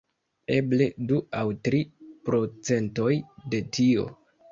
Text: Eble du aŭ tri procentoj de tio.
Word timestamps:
Eble 0.53 0.85
du 1.11 1.19
aŭ 1.41 1.43
tri 1.67 1.81
procentoj 2.29 3.11
de 3.53 3.61
tio. 3.79 4.07